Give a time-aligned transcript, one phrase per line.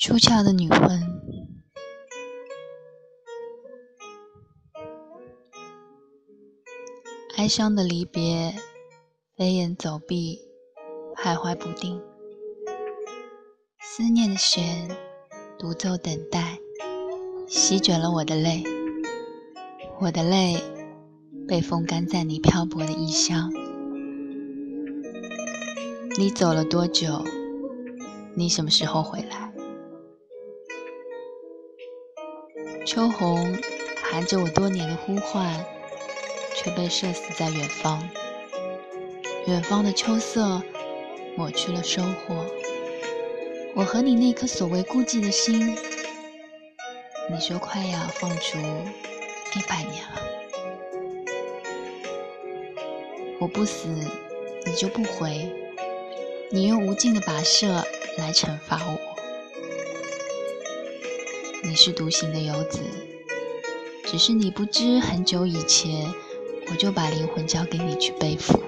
[0.00, 0.98] 出窍的女魂，
[7.36, 8.54] 哀伤的离别，
[9.36, 10.38] 飞檐走壁，
[11.14, 12.00] 徘徊不定。
[13.82, 14.88] 思念的弦，
[15.58, 16.58] 独奏等待，
[17.46, 18.64] 席卷了我的泪。
[20.00, 20.62] 我的泪，
[21.46, 23.52] 被风干在你漂泊的异乡。
[26.18, 27.22] 你走了多久？
[28.34, 29.50] 你什么时候回来？
[32.86, 33.56] 秋红
[34.10, 35.64] 含着我多年的呼唤，
[36.54, 38.08] 却被射死在远方。
[39.46, 40.62] 远方的秋色
[41.36, 42.46] 抹去了收获。
[43.74, 45.76] 我和你那颗所谓孤寂的心，
[47.30, 50.22] 你说快要放逐一百年了。
[53.38, 53.88] 我不死，
[54.66, 55.48] 你就不回。
[56.50, 59.09] 你用无尽的跋涉来惩罚我。
[61.70, 62.80] 你是独行的游子，
[64.04, 66.12] 只是你不知，很久以前
[66.68, 68.60] 我就把灵魂交给你去背负。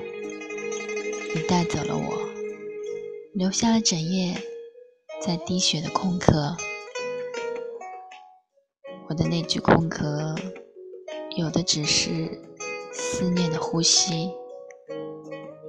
[1.35, 2.17] 你带走了我，
[3.35, 4.41] 留下了整夜
[5.21, 6.57] 在滴血的空壳。
[9.09, 10.37] 我的那具空壳，
[11.37, 12.41] 有的只是
[12.93, 14.31] 思念的呼吸，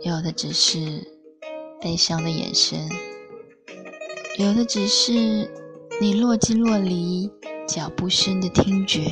[0.04, 0.80] 有的只是
[1.82, 2.88] 悲伤的眼神，
[4.38, 5.63] 有的只是。
[6.02, 7.30] 你若即若离，
[7.68, 9.12] 脚步声的听觉，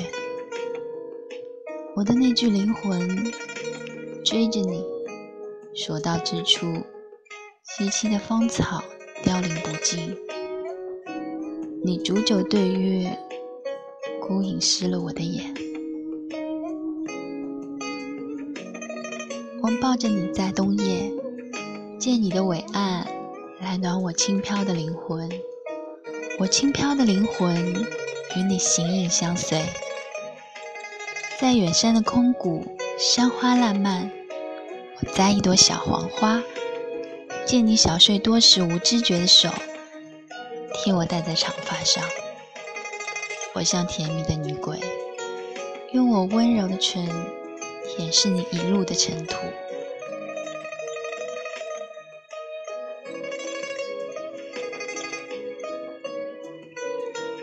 [1.95, 3.31] 我的那具灵魂
[4.25, 4.83] 追着你，
[5.75, 6.65] 所到之处，
[7.77, 8.83] 萋萋的芳草
[9.23, 10.17] 凋零不尽。
[11.83, 13.17] 你煮酒对月，
[14.19, 15.53] 孤影湿了我的眼。
[19.61, 21.11] 我抱着你在冬夜，
[21.99, 23.07] 借你的伟岸
[23.61, 25.29] 来暖我轻飘的灵魂。
[26.39, 27.85] 我轻飘的灵魂
[28.35, 29.63] 与你形影相随，
[31.39, 32.65] 在远山的空谷，
[32.97, 34.09] 山花烂漫。
[34.99, 36.41] 我栽一朵小黄花，
[37.45, 39.49] 借你小睡多时无知觉的手，
[40.73, 42.03] 替我戴在长发上。
[43.53, 44.79] 我像甜蜜的女鬼，
[45.91, 47.05] 用我温柔的唇
[47.95, 49.37] 舔舐你一路的尘土。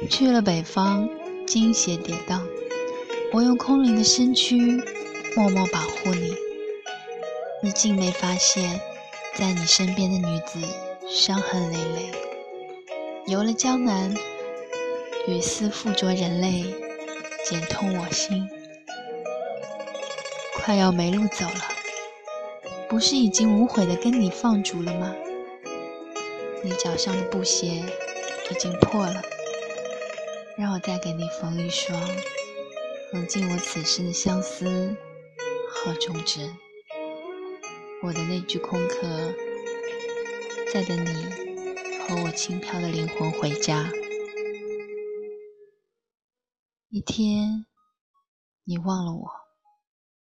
[0.06, 1.08] 去了北方，
[1.46, 2.40] 惊险跌宕。
[3.32, 4.82] 我用空灵的身躯
[5.36, 6.34] 默默保护你，
[7.62, 8.80] 你竟没发现，
[9.34, 10.60] 在你身边的女子
[11.08, 12.12] 伤痕累累。
[13.26, 14.14] 游了江南，
[15.26, 16.64] 雨丝附着人类，
[17.44, 18.48] 剪痛我心。
[20.54, 21.64] 快要没路走了，
[22.88, 25.14] 不是已经无悔的跟你放逐了吗？
[26.62, 27.82] 你脚上的布鞋
[28.50, 29.22] 已经破了。
[30.58, 31.96] 让我再给你缝一双，
[33.12, 34.96] 缝进我此生的相思
[35.70, 36.52] 和忠贞。
[38.02, 39.32] 我的那具空壳，
[40.72, 41.12] 在等你
[42.00, 43.88] 和我轻飘的灵魂回家。
[46.88, 47.64] 一天，
[48.64, 49.30] 你忘了我，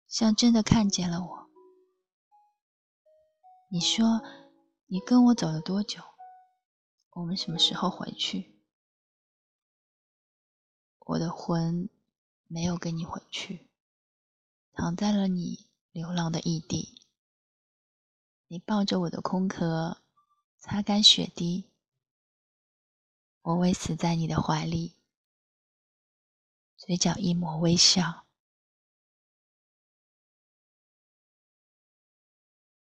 [0.07, 1.49] 像真的看见了我。
[3.69, 4.23] 你说，
[4.87, 6.01] 你跟我走了多久？
[7.11, 8.54] 我们什么时候回去？
[11.05, 11.87] 我的魂
[12.47, 13.67] 没有跟你回去，
[14.73, 16.99] 躺在了你流浪的异地。
[18.47, 20.01] 你抱着我的空壳，
[20.57, 21.65] 擦干血滴。
[23.43, 24.95] 我微死在你的怀里，
[26.75, 28.24] 嘴角一抹微笑。